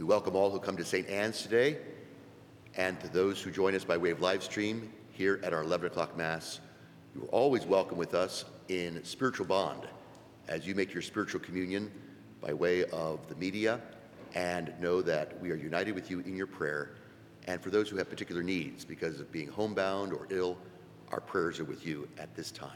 [0.00, 1.06] We welcome all who come to St.
[1.10, 1.76] Anne's today
[2.74, 5.88] and to those who join us by way of live stream here at our 11
[5.88, 6.60] o'clock Mass.
[7.14, 9.82] You are always welcome with us in spiritual bond
[10.48, 11.92] as you make your spiritual communion
[12.40, 13.78] by way of the media
[14.34, 16.92] and know that we are united with you in your prayer.
[17.46, 20.56] And for those who have particular needs because of being homebound or ill,
[21.12, 22.70] our prayers are with you at this time.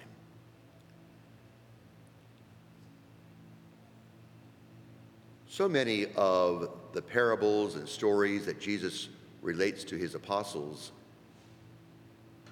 [5.46, 9.08] So many of the parables and stories that Jesus
[9.42, 10.92] relates to his apostles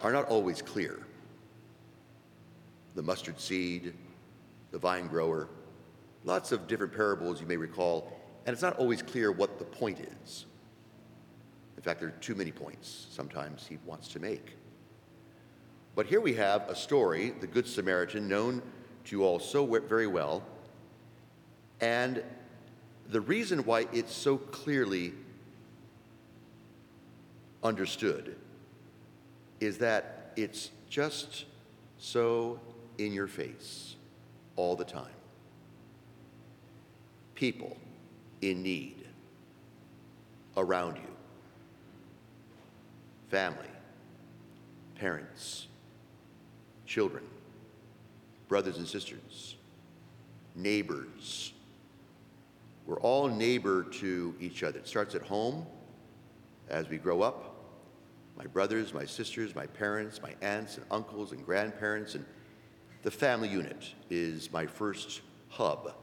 [0.03, 1.07] are not always clear.
[2.97, 3.95] The mustard seed,
[4.73, 5.49] the vine grower,
[6.25, 8.13] lots of different parables you may recall,
[8.45, 10.47] and it's not always clear what the point is.
[11.77, 14.57] In fact, there are too many points sometimes he wants to make.
[15.95, 18.61] But here we have a story, the Good Samaritan, known
[19.05, 20.43] to you all so very well,
[21.81, 22.25] and
[23.11, 25.13] the reason why it's so clearly
[27.63, 28.37] understood
[29.61, 31.45] is that it's just
[31.99, 32.59] so
[32.99, 33.97] in your face
[34.57, 35.07] all the time.
[37.35, 37.77] People
[38.41, 39.05] in need
[40.57, 41.03] around you,
[43.31, 43.59] family,
[44.97, 45.67] parents,
[46.87, 47.25] children,
[48.49, 49.57] brothers and sisters,
[50.55, 51.53] neighbors.
[52.93, 54.81] We're all neighbor to each other.
[54.81, 55.65] It starts at home
[56.69, 57.55] as we grow up.
[58.37, 62.27] My brothers, my sisters, my parents, my aunts and uncles and grandparents, and
[63.03, 65.95] the family unit is my first hub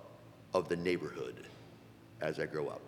[0.56, 1.46] of the neighborhood
[2.22, 2.82] as I grow up.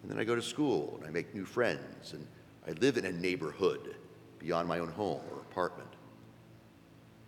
[0.00, 2.26] And then I go to school and I make new friends and
[2.66, 3.94] I live in a neighborhood
[4.38, 5.90] beyond my own home or apartment.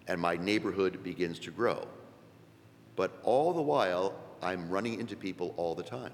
[0.09, 1.87] And my neighborhood begins to grow.
[2.97, 6.13] But all the while, I'm running into people all the time.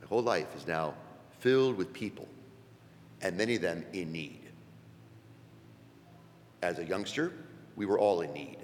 [0.00, 0.94] My whole life is now
[1.40, 2.28] filled with people,
[3.20, 4.40] and many of them in need.
[6.62, 7.32] As a youngster,
[7.76, 8.58] we were all in need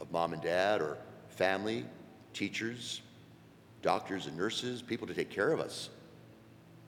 [0.00, 0.98] of mom and dad or
[1.28, 1.84] family,
[2.32, 3.02] teachers,
[3.82, 5.90] doctors and nurses, people to take care of us,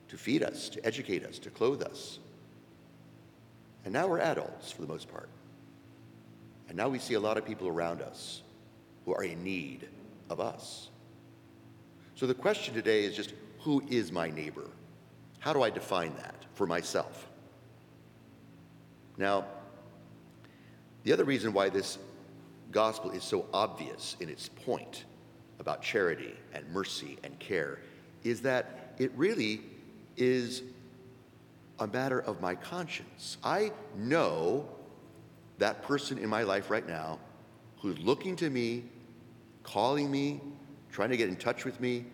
[0.07, 2.19] to feed us, to educate us, to clothe us.
[3.85, 5.29] And now we're adults for the most part.
[6.67, 8.41] And now we see a lot of people around us
[9.05, 9.87] who are in need
[10.29, 10.89] of us.
[12.15, 14.67] So the question today is just who is my neighbor?
[15.39, 17.27] How do I define that for myself?
[19.17, 19.45] Now,
[21.03, 21.97] the other reason why this
[22.71, 25.05] gospel is so obvious in its point
[25.59, 27.79] about charity and mercy and care
[28.23, 29.61] is that it really
[30.17, 30.61] is
[31.79, 33.37] a matter of my conscience.
[33.43, 34.67] I know
[35.57, 37.19] that person in my life right now
[37.81, 38.83] who's looking to me,
[39.63, 40.41] calling me,
[40.91, 42.05] trying to get in touch with me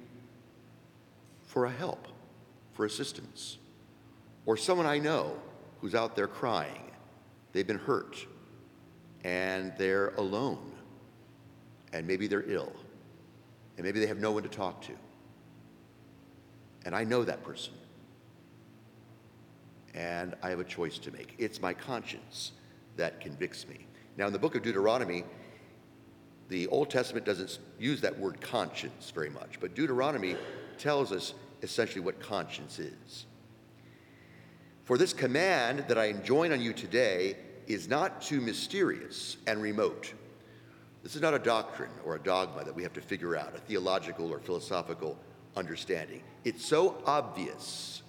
[1.44, 2.08] for a help,
[2.74, 3.58] for assistance.
[4.46, 5.38] Or someone I know
[5.82, 6.92] who's out there crying.
[7.54, 8.18] They've been hurt
[9.24, 10.72] and they're alone
[11.94, 12.74] and maybe they're ill
[13.78, 14.94] and maybe they have no one to talk to.
[16.86, 17.74] And I know that person.
[19.94, 21.36] And I have a choice to make.
[21.38, 22.52] It's my conscience
[22.98, 23.88] that convicts me.
[24.18, 25.24] Now, in the book of Deuteronomy,
[26.50, 30.36] the Old Testament doesn't use that word conscience very much, but Deuteronomy
[30.78, 33.26] tells us essentially what conscience is.
[34.84, 40.14] For this command that I enjoin on you today is not too mysterious and remote
[41.06, 43.60] this is not a doctrine or a dogma that we have to figure out, a
[43.60, 45.20] theological or philosophical
[45.56, 46.24] understanding.
[46.44, 48.02] It's so obvious,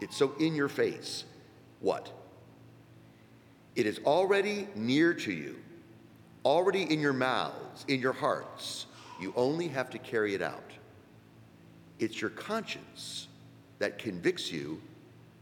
[0.00, 1.26] it's so in your face.
[1.78, 2.10] What?
[3.76, 5.60] It is already near to you,
[6.44, 8.86] already in your mouths, in your hearts.
[9.20, 10.70] You only have to carry it out.
[11.98, 13.28] It's your conscience
[13.78, 14.80] that convicts you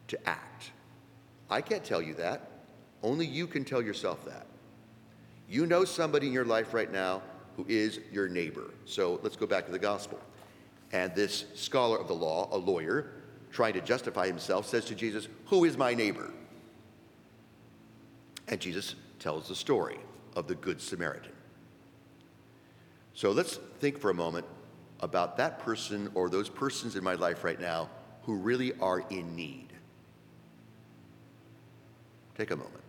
[0.09, 0.73] to act.
[1.51, 2.51] I can't tell you that.
[3.03, 4.47] Only you can tell yourself that.
[5.49, 7.23] You know somebody in your life right now
[7.57, 8.75] who is your neighbor.
[8.85, 10.19] So let's go back to the gospel.
[10.93, 13.13] And this scholar of the law, a lawyer,
[13.51, 16.31] trying to justify himself, says to Jesus, Who is my neighbor?
[18.49, 19.99] And Jesus tells the story
[20.37, 21.33] of the Good Samaritan.
[23.15, 24.47] So let's think for a moment
[25.01, 27.89] about that person or those persons in my life right now
[28.23, 29.73] who really are in need.
[32.37, 32.83] Take a moment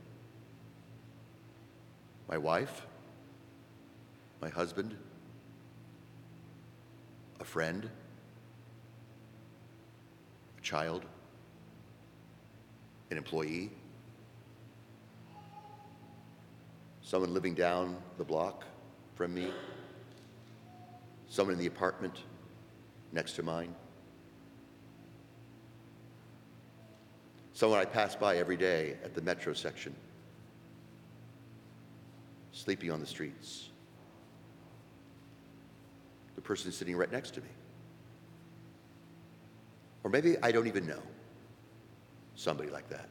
[2.30, 2.86] my wife,
[4.40, 4.96] my husband,
[7.40, 7.90] a friend,
[10.58, 11.06] a child,
[13.10, 13.72] an employee,
[17.10, 18.66] someone living down the block
[19.16, 19.52] from me,
[21.28, 22.20] someone in the apartment
[23.12, 23.74] next to mine,
[27.54, 29.96] someone I pass by every day at the metro section,
[32.52, 33.70] sleeping on the streets,
[36.36, 37.50] the person sitting right next to me.
[40.04, 41.02] Or maybe I don't even know
[42.36, 43.10] somebody like that.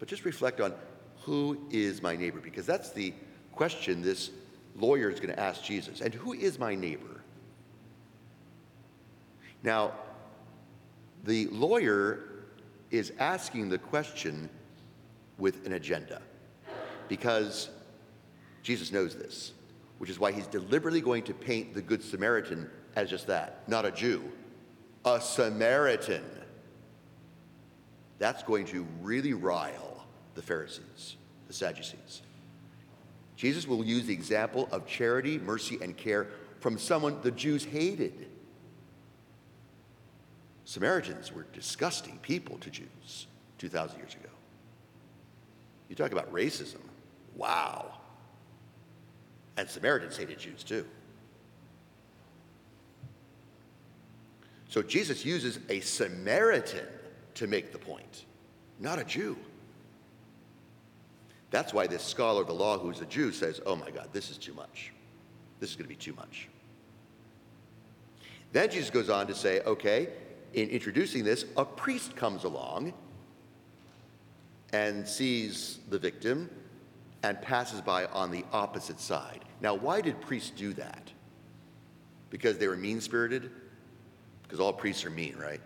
[0.00, 0.74] But just reflect on
[1.20, 2.40] who is my neighbor?
[2.40, 3.12] Because that's the
[3.52, 4.30] question this
[4.76, 6.00] lawyer is going to ask Jesus.
[6.00, 7.20] And who is my neighbor?
[9.62, 9.92] Now,
[11.24, 12.20] the lawyer
[12.90, 14.48] is asking the question
[15.38, 16.22] with an agenda
[17.08, 17.68] because
[18.62, 19.52] Jesus knows this,
[19.98, 23.84] which is why he's deliberately going to paint the Good Samaritan as just that, not
[23.84, 24.22] a Jew,
[25.04, 26.24] a Samaritan.
[28.18, 29.89] That's going to really rile
[30.34, 31.16] the Pharisees,
[31.46, 32.22] the Sadducees.
[33.36, 36.28] Jesus will use the example of charity, mercy, and care
[36.60, 38.28] from someone the Jews hated.
[40.64, 43.26] Samaritans were disgusting people to Jews
[43.58, 44.28] 2,000 years ago.
[45.88, 46.80] You talk about racism.
[47.34, 47.94] Wow.
[49.56, 50.86] And Samaritans hated Jews too.
[54.68, 56.86] So Jesus uses a Samaritan
[57.34, 58.26] to make the point,
[58.78, 59.36] not a Jew.
[61.50, 64.30] That's why this scholar of the law, who's a Jew, says, Oh my God, this
[64.30, 64.92] is too much.
[65.58, 66.48] This is going to be too much.
[68.52, 70.08] Then Jesus goes on to say, Okay,
[70.54, 72.92] in introducing this, a priest comes along
[74.72, 76.48] and sees the victim
[77.22, 79.44] and passes by on the opposite side.
[79.60, 81.10] Now, why did priests do that?
[82.30, 83.50] Because they were mean spirited?
[84.44, 85.60] Because all priests are mean, right?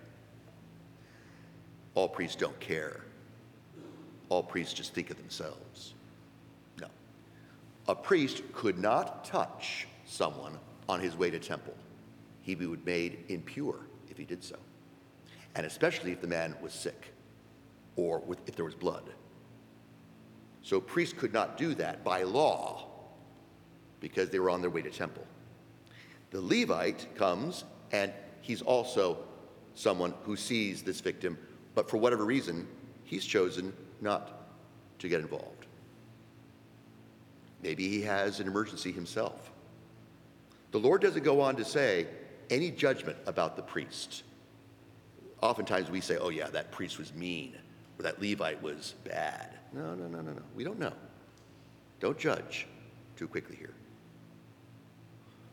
[1.95, 3.03] All priests don't care
[4.35, 5.95] all priests just think of themselves.
[6.81, 6.89] No.
[7.87, 10.59] A priest could not touch someone
[10.89, 11.75] on his way to temple.
[12.43, 14.57] He would be made impure if he did so.
[15.55, 17.13] And especially if the man was sick
[17.95, 19.09] or with, if there was blood.
[20.63, 22.89] So priests could not do that by law
[24.01, 25.25] because they were on their way to temple.
[26.33, 29.19] The Levite comes and he's also
[29.77, 31.39] someone who sees this victim,
[31.77, 32.67] but for whatever reason,
[33.05, 33.73] he's chosen
[34.05, 34.47] not
[35.01, 35.67] to get involved.
[37.63, 39.51] Maybe he has an emergency himself.
[40.71, 42.07] The Lord doesn't go on to say
[42.51, 44.23] any judgment about the priest.
[45.41, 47.57] Oftentimes we say, oh, yeah, that priest was mean,
[47.99, 49.51] or that Levite was bad.
[49.73, 50.43] No, no, no, no, no.
[50.55, 50.93] We don't know.
[52.01, 52.67] Don't judge
[53.17, 53.73] too quickly here.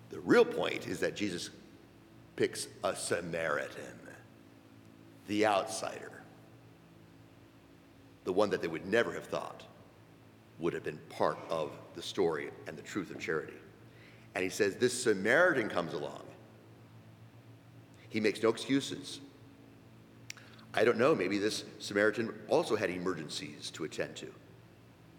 [0.09, 1.49] The real point is that Jesus
[2.35, 3.99] picks a Samaritan,
[5.27, 6.20] the outsider,
[8.23, 9.63] the one that they would never have thought
[10.59, 13.53] would have been part of the story and the truth of charity.
[14.35, 16.23] And he says, This Samaritan comes along.
[18.09, 19.19] He makes no excuses.
[20.73, 24.27] I don't know, maybe this Samaritan also had emergencies to attend to.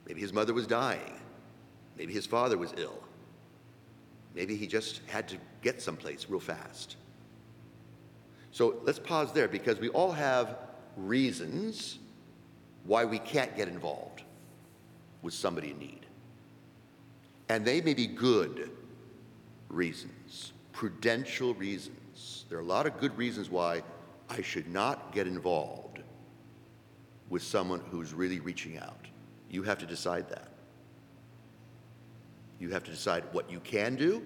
[0.06, 1.20] Maybe his mother was dying.
[1.98, 3.02] Maybe his father was ill.
[4.34, 6.96] Maybe he just had to get someplace real fast.
[8.50, 10.56] So let's pause there because we all have
[10.96, 11.98] reasons
[12.84, 14.22] why we can't get involved
[15.22, 16.06] with somebody in need.
[17.48, 18.70] And they may be good
[19.68, 22.44] reasons, prudential reasons.
[22.48, 23.82] There are a lot of good reasons why
[24.28, 26.00] I should not get involved
[27.28, 29.06] with someone who's really reaching out.
[29.50, 30.48] You have to decide that.
[32.58, 34.22] You have to decide what you can do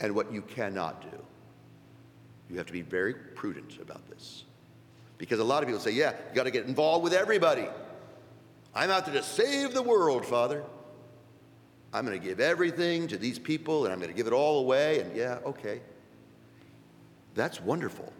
[0.00, 1.18] and what you cannot do.
[2.48, 4.44] You have to be very prudent about this.
[5.18, 7.66] Because a lot of people say, yeah, you got to get involved with everybody.
[8.74, 10.64] I'm out there to save the world, Father.
[11.92, 14.60] I'm going to give everything to these people and I'm going to give it all
[14.60, 15.00] away.
[15.00, 15.80] And yeah, okay.
[17.34, 18.12] That's wonderful.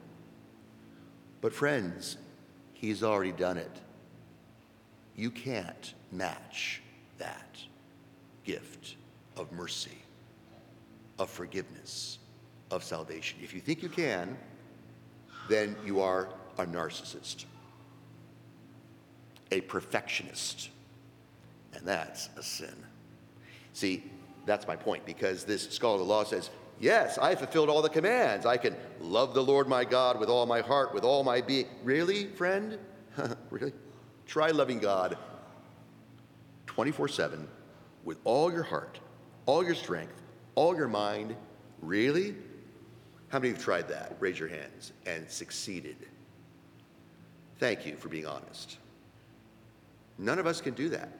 [1.40, 2.16] But, friends,
[2.78, 3.80] He's already done it.
[5.16, 6.80] You can't match
[7.18, 7.58] that
[8.44, 8.94] gift
[9.36, 9.98] of mercy,
[11.18, 12.20] of forgiveness,
[12.70, 13.40] of salvation.
[13.42, 14.38] If you think you can,
[15.48, 16.28] then you are
[16.58, 17.44] a narcissist,
[19.50, 20.70] a perfectionist,
[21.74, 22.74] and that's a sin.
[23.72, 24.04] See,
[24.46, 26.50] that's my point because this scholar of the law says,
[26.80, 28.46] Yes, I fulfilled all the commands.
[28.46, 31.66] I can love the Lord my God with all my heart, with all my being.
[31.82, 32.78] Really, friend?
[33.50, 33.72] really?
[34.26, 35.18] Try loving God
[36.66, 37.48] 24 7
[38.04, 39.00] with all your heart,
[39.46, 40.22] all your strength,
[40.54, 41.34] all your mind.
[41.82, 42.36] Really?
[43.28, 44.16] How many have tried that?
[44.20, 45.96] Raise your hands and succeeded.
[47.58, 48.78] Thank you for being honest.
[50.18, 51.10] None of us can do that.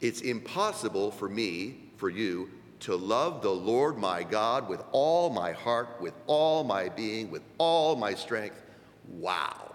[0.00, 2.50] It's impossible for me, for you,
[2.80, 7.42] to love the Lord my God with all my heart, with all my being, with
[7.58, 8.62] all my strength.
[9.08, 9.74] Wow.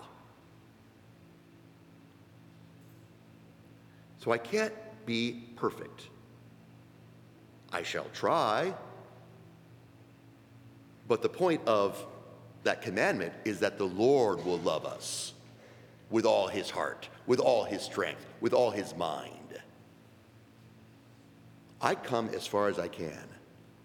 [4.20, 4.74] So I can't
[5.06, 6.08] be perfect.
[7.74, 8.74] I shall try.
[11.10, 12.06] But the point of
[12.64, 15.34] that commandment is that the Lord will love us
[16.10, 19.62] with all his heart, with all his strength, with all his mind.
[21.82, 23.28] I come as far as I can.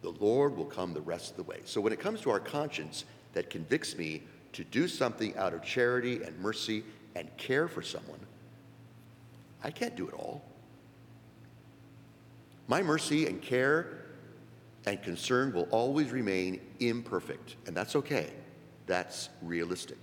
[0.02, 1.60] The Lord will come the rest of the way.
[1.64, 5.62] So when it comes to our conscience that convicts me to do something out of
[5.62, 6.84] charity and mercy
[7.16, 8.20] and care for someone,
[9.64, 10.42] I can't do it all.
[12.68, 14.04] My mercy and care
[14.86, 18.30] and concern will always remain imperfect, and that's okay.
[18.88, 19.98] That's realistic.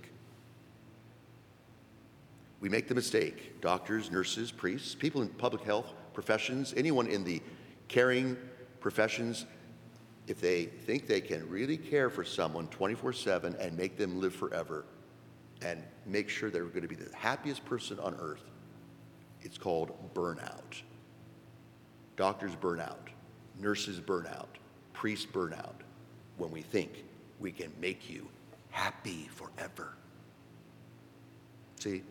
[2.60, 7.42] We make the mistake, doctors, nurses, priests, people in public health professions, anyone in the
[7.88, 8.36] caring
[8.80, 9.44] professions,
[10.28, 14.34] if they think they can really care for someone 24 7 and make them live
[14.34, 14.84] forever
[15.62, 18.44] and make sure they're going to be the happiest person on earth,
[19.42, 20.82] it's called burnout.
[22.16, 23.08] Doctors burn out,
[23.60, 24.58] nurses burn out,
[24.92, 25.82] priests burn out
[26.38, 27.04] when we think
[27.40, 28.28] we can make you
[28.76, 29.94] happy forever.
[31.80, 32.02] See,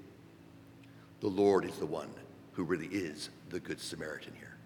[1.19, 2.09] the Lord is the one
[2.53, 4.57] who really is the Good Samaritan here.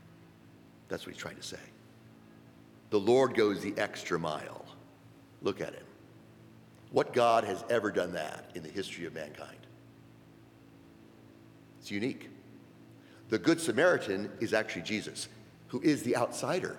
[0.87, 1.59] That's what he's trying to say.
[2.89, 4.65] The Lord goes the extra mile.
[5.41, 5.83] Look at him.
[6.91, 9.59] What God has ever done that in the history of mankind?
[11.81, 12.29] It's unique.
[13.27, 15.27] The Good Samaritan is actually Jesus,
[15.67, 16.77] who is the outsider,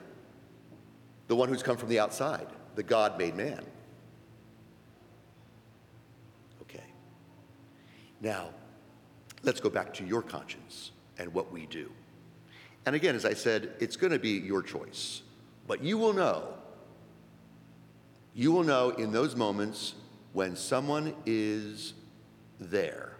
[1.29, 3.63] the one who's come from the outside, the God made man.
[6.63, 6.83] Okay.
[8.21, 8.51] Now,
[9.43, 11.91] let's go back to your conscience and what we do.
[12.87, 15.23] And again, as I said, it's going to be your choice.
[15.67, 16.55] But you will know,
[18.35, 19.95] you will know in those moments
[20.33, 21.95] when someone is
[22.59, 23.17] there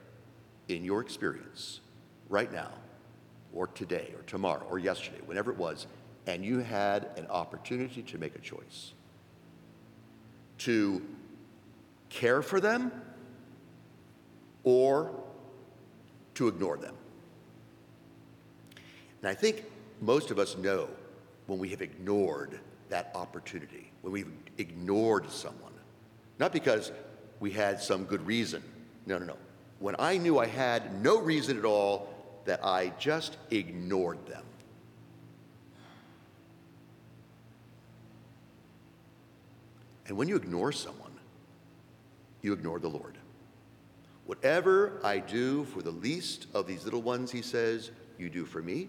[0.69, 1.81] in your experience
[2.29, 2.71] right now
[3.53, 5.87] or today or tomorrow or yesterday, whenever it was,
[6.27, 8.93] and you had an opportunity to make a choice
[10.59, 11.03] to
[12.11, 12.93] care for them
[14.65, 15.13] or
[16.35, 16.95] to ignore them.
[19.23, 19.65] And I think
[20.01, 20.89] most of us know
[21.47, 25.73] when we have ignored that opportunity, when we've ignored someone,
[26.39, 26.93] not because
[27.39, 28.63] we had some good reason.
[29.07, 29.37] No, no, no.
[29.79, 32.09] When I knew I had no reason at all
[32.45, 34.45] that I just ignored them.
[40.07, 41.13] And when you ignore someone,
[42.43, 43.17] you ignore the Lord.
[44.31, 48.63] Whatever I do for the least of these little ones, he says, you do for
[48.63, 48.89] me.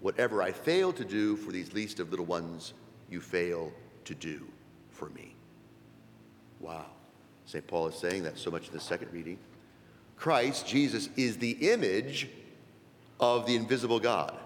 [0.00, 2.72] Whatever I fail to do for these least of little ones,
[3.08, 3.72] you fail
[4.04, 4.44] to do
[4.90, 5.36] for me.
[6.58, 6.86] Wow.
[7.46, 7.64] St.
[7.68, 9.38] Paul is saying that so much in the second reading.
[10.16, 12.28] Christ, Jesus, is the image
[13.20, 14.36] of the invisible God.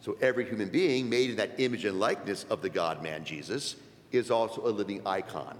[0.00, 3.76] So every human being made in that image and likeness of the God man Jesus
[4.10, 5.56] is also a living icon,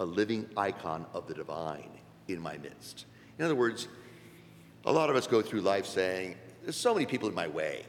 [0.00, 1.90] a living icon of the divine
[2.28, 3.06] in my midst.
[3.38, 3.88] In other words,
[4.84, 7.84] a lot of us go through life saying, There's so many people in my way.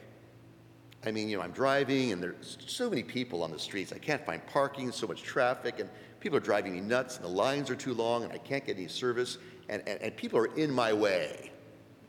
[1.06, 3.94] I mean, you know, I'm driving and there's so many people on the streets.
[3.94, 7.30] I can't find parking, so much traffic, and people are driving me nuts, and the
[7.30, 9.38] lines are too long, and I can't get any service,
[9.70, 11.52] and, and, and people are in my way.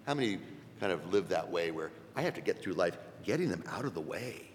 [0.07, 0.39] How many
[0.81, 3.85] kind of live that way where I have to get through life getting them out
[3.85, 4.51] of the way?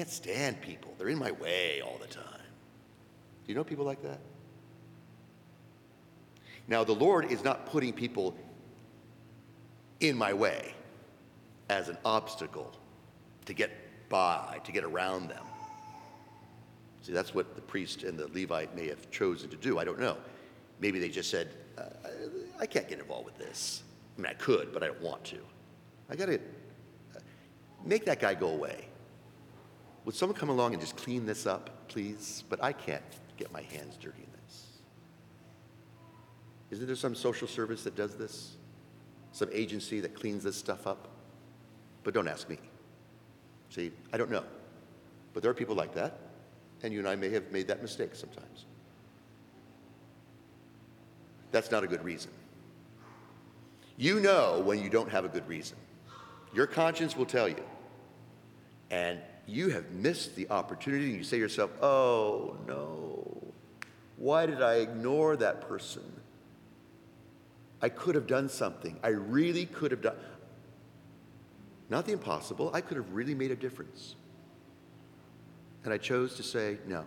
[0.00, 0.94] Can't stand people.
[0.96, 2.24] They're in my way all the time.
[3.44, 4.18] Do you know people like that?
[6.68, 8.34] Now, the Lord is not putting people
[10.00, 10.72] in my way
[11.68, 12.72] as an obstacle
[13.44, 13.70] to get
[14.08, 15.44] by, to get around them.
[17.02, 19.78] See, that's what the priest and the Levite may have chosen to do.
[19.78, 20.16] I don't know.
[20.80, 21.82] Maybe they just said, uh,
[22.58, 23.82] I can't get involved with this.
[24.16, 25.40] I mean, I could, but I don't want to.
[26.08, 27.20] I got to uh,
[27.84, 28.86] make that guy go away.
[30.04, 32.44] Would someone come along and just clean this up, please?
[32.48, 33.02] But I can't
[33.36, 34.66] get my hands dirty in this.
[36.70, 38.56] Isn't there some social service that does this?
[39.32, 41.08] Some agency that cleans this stuff up?
[42.02, 42.58] But don't ask me.
[43.68, 44.44] See, I don't know.
[45.32, 46.18] But there are people like that,
[46.82, 48.64] and you and I may have made that mistake sometimes.
[51.52, 52.30] That's not a good reason.
[53.96, 55.76] You know when you don't have a good reason.
[56.54, 57.62] Your conscience will tell you.
[58.90, 63.52] And you have missed the opportunity, and you say to yourself, oh no,
[64.16, 66.02] why did I ignore that person?
[67.82, 68.98] I could have done something.
[69.02, 70.16] I really could have done.
[71.88, 72.70] not the impossible.
[72.72, 74.14] I could have really made a difference.
[75.84, 77.04] And I chose to say no.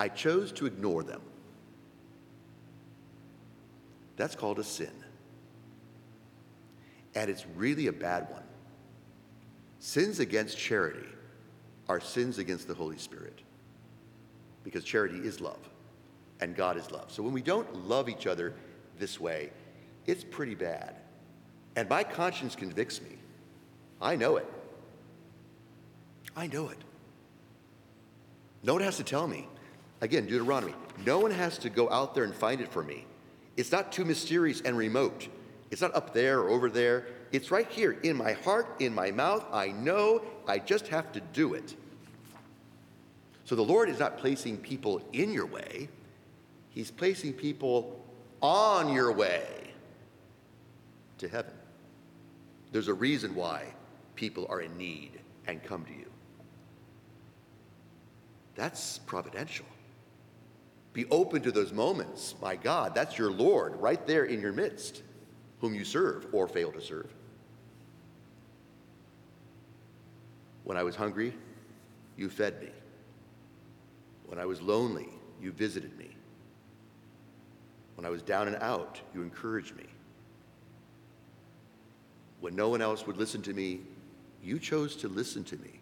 [0.00, 1.20] I chose to ignore them.
[4.16, 4.90] That's called a sin.
[7.14, 8.42] And it's really a bad one.
[9.84, 11.06] Sins against charity
[11.90, 13.42] are sins against the Holy Spirit
[14.62, 15.58] because charity is love
[16.40, 17.12] and God is love.
[17.12, 18.54] So when we don't love each other
[18.98, 19.50] this way,
[20.06, 20.96] it's pretty bad.
[21.76, 23.10] And my conscience convicts me.
[24.00, 24.50] I know it.
[26.34, 26.78] I know it.
[28.62, 29.46] No one has to tell me.
[30.00, 30.74] Again, Deuteronomy.
[31.04, 33.04] No one has to go out there and find it for me.
[33.58, 35.28] It's not too mysterious and remote.
[35.70, 37.06] It's not up there or over there.
[37.34, 39.44] It's right here in my heart, in my mouth.
[39.52, 40.22] I know.
[40.46, 41.74] I just have to do it.
[43.44, 45.88] So the Lord is not placing people in your way,
[46.70, 48.00] He's placing people
[48.40, 49.44] on your way
[51.18, 51.54] to heaven.
[52.70, 53.64] There's a reason why
[54.14, 56.06] people are in need and come to you.
[58.54, 59.66] That's providential.
[60.92, 62.36] Be open to those moments.
[62.40, 65.02] My God, that's your Lord right there in your midst,
[65.60, 67.10] whom you serve or fail to serve.
[70.64, 71.34] When I was hungry,
[72.16, 72.70] you fed me.
[74.26, 75.08] When I was lonely,
[75.40, 76.10] you visited me.
[77.96, 79.84] When I was down and out, you encouraged me.
[82.40, 83.80] When no one else would listen to me,
[84.42, 85.80] you chose to listen to me.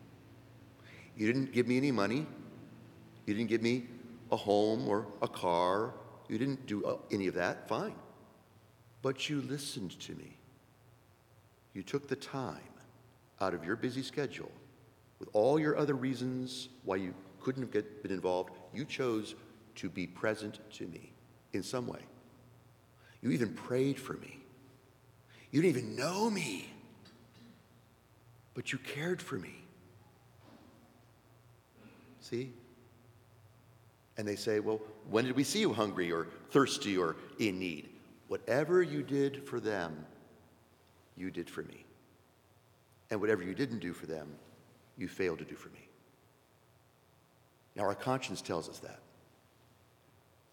[1.17, 2.27] You didn't give me any money.
[3.27, 3.87] You didn't give me
[4.31, 5.93] a home or a car.
[6.29, 7.69] You didn't do uh, any of that.
[7.69, 7.95] Fine.
[9.01, 10.37] But you listened to me.
[11.75, 12.61] You took the time
[13.41, 14.51] out of your busy schedule
[15.23, 18.51] with all your other reasons why you couldn't have get, been involved.
[18.75, 19.37] You chose
[19.77, 21.13] to be present to me
[21.53, 22.01] in some way.
[23.21, 24.41] You even prayed for me.
[25.53, 26.69] You didn't even know me,
[28.55, 29.55] but you cared for me.
[32.19, 32.53] See?
[34.17, 37.91] And they say, Well, when did we see you hungry or thirsty or in need?
[38.27, 40.05] Whatever you did for them,
[41.17, 41.85] you did for me.
[43.13, 44.27] And whatever you didn't do for them,
[44.97, 45.89] you failed to do for me.
[47.75, 49.01] Now, our conscience tells us that.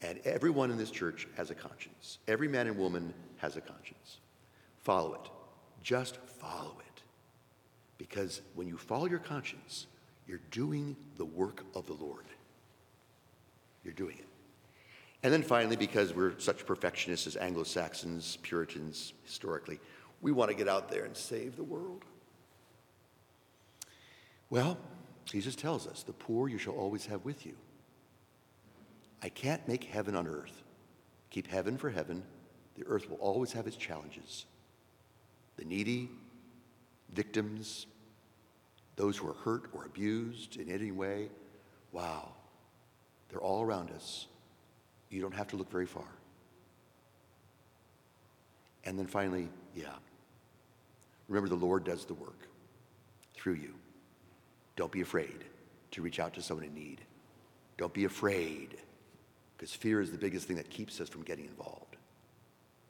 [0.01, 2.19] And everyone in this church has a conscience.
[2.27, 4.19] Every man and woman has a conscience.
[4.77, 5.29] Follow it.
[5.83, 7.01] Just follow it.
[7.97, 9.87] Because when you follow your conscience,
[10.25, 12.25] you're doing the work of the Lord.
[13.83, 14.25] You're doing it.
[15.21, 19.79] And then finally, because we're such perfectionists as Anglo Saxons, Puritans historically,
[20.21, 22.05] we want to get out there and save the world.
[24.49, 24.77] Well,
[25.25, 27.55] Jesus tells us the poor you shall always have with you.
[29.21, 30.63] I can't make heaven on earth.
[31.29, 32.23] Keep heaven for heaven.
[32.75, 34.45] The earth will always have its challenges.
[35.57, 36.09] The needy,
[37.13, 37.85] victims,
[38.95, 41.29] those who are hurt or abused in any way,
[41.91, 42.29] wow,
[43.29, 44.27] they're all around us.
[45.09, 46.07] You don't have to look very far.
[48.85, 49.93] And then finally, yeah,
[51.27, 52.47] remember the Lord does the work
[53.35, 53.73] through you.
[54.79, 55.43] Don't be afraid
[55.91, 57.01] to reach out to someone in need.
[57.75, 58.77] Don't be afraid
[59.57, 61.97] because fear is the biggest thing that keeps us from getting involved.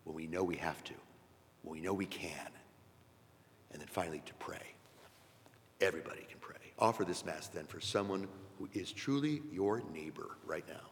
[0.04, 0.94] When we know we have to,
[1.64, 2.52] when we know we can.
[3.72, 4.76] And then finally, to pray.
[5.82, 6.60] Everybody can pray.
[6.78, 8.28] Offer this Mass then for someone
[8.60, 10.92] who is truly your neighbor right now,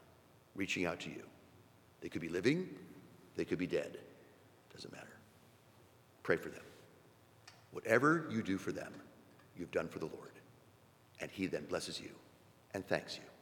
[0.56, 1.22] reaching out to you.
[2.02, 2.70] They could be living,
[3.36, 4.00] they could be dead.
[4.74, 5.20] Doesn't matter.
[6.24, 6.64] Pray for them.
[7.70, 8.94] Whatever you do for them,
[9.56, 10.32] you've done for the Lord.
[11.20, 12.12] And He then blesses you
[12.74, 13.37] and thanks you.